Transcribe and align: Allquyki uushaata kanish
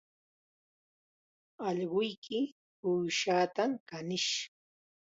Allquyki 1.67 2.39
uushaata 2.89 3.63
kanish 3.87 4.35